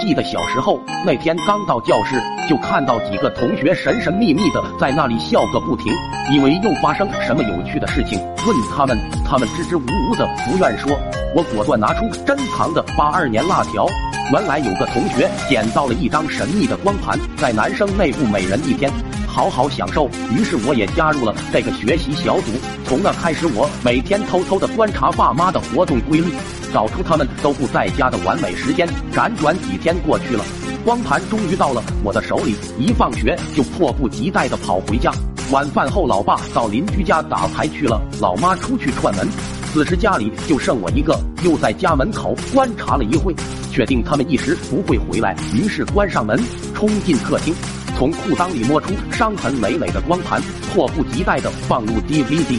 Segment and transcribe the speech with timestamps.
[0.00, 5.92] 记得小时候那天刚到教室，就看到几个同学神神秘秘的在那里笑个不停，
[6.32, 8.18] 以为又发生什么有趣的事情。
[8.46, 10.98] 问他们，他们支支吾吾的不愿说。
[11.34, 13.86] 我果断拿出珍藏的八二年辣条，
[14.32, 18.90] 原来有个同学捡到了一张神秘的光盘，在男生内部每人一天，
[19.30, 20.10] 好好享受。
[20.36, 22.50] 于是我也加入了这个学习小组。
[22.84, 26.32] 从那开始，我每天偷偷的观察爸妈的活动规律。
[26.72, 28.88] 找出他们都不在家的完美时间。
[29.12, 30.44] 辗转几天过去了，
[30.84, 32.54] 光盘终于到了我的手里。
[32.78, 35.12] 一放学就迫不及待的跑回家。
[35.50, 39.26] 晚饭后，老爸到邻居家打牌去了，老妈出去串门。
[39.72, 43.34] 此时家里就剩我一个，又在家门口观察了一会，
[43.72, 46.40] 确定他们一时不会回来，于是关上门，
[46.72, 47.52] 冲进客厅，
[48.00, 50.40] 从裤裆里摸出伤痕累累的光盘，
[50.72, 52.58] 迫不及待的放入 DVD。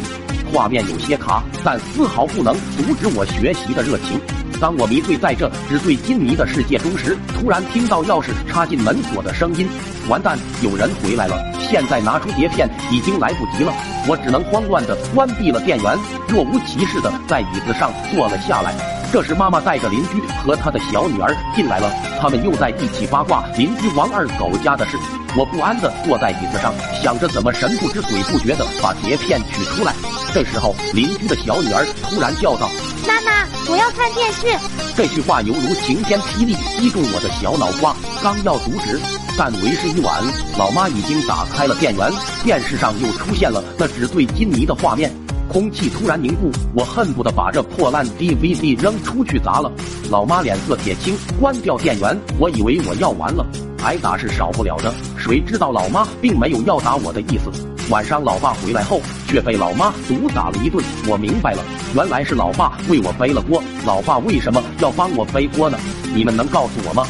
[0.54, 4.22] 画面有些卡，但丝毫不能阻止我学习的热情。
[4.60, 9.68] 当我迷醉在这纸醉金迷的世界中时，突然听到钥匙插进门锁的声音。
[10.08, 11.36] 完蛋，有人回来了！
[11.60, 13.74] 现在拿出碟片已经来不及了，
[14.08, 18.76] 我只能慌乱的关闭了电源，若无其事的在椅子上坐了下来。
[19.12, 24.98] 这时，妈妈带着邻居和她的小女儿进来了，他们又在一起八卦邻居王二狗家的事。
[25.36, 26.74] 我不安的坐在椅子上，
[27.04, 29.94] 想着怎么神不知鬼不觉的把碟片取出来。
[30.34, 32.70] 这时候，邻居的小女儿突然叫道
[33.06, 34.48] ：“妈妈，我要看电视！”
[34.96, 37.94] 这句话犹如晴天霹雳，击中我的小脑瓜。
[38.24, 38.98] 刚要阻止，
[39.38, 40.24] 但为时已晚，
[40.58, 42.10] 老妈已经打开了电源，
[42.46, 45.12] 电视上又出现了那纸醉金迷的画面。
[45.52, 49.70] 空气突然凝固，我恨不得把这破烂 DVD 扔出去砸了。
[50.10, 52.18] 老妈脸色铁青，关掉电源。
[52.40, 53.46] 我以为我要完了。
[53.84, 57.52] 挨打是少不了的，谁知道老妈并没有要打我的意思。
[57.90, 60.82] 晚上老爸回来后，却被老妈毒打了一顿。
[61.06, 61.62] 我明白了，
[61.94, 63.62] 原来是老爸为我背了锅。
[63.86, 65.78] 老爸为什么要帮我背锅呢？
[66.16, 67.06] 你们能告诉我吗？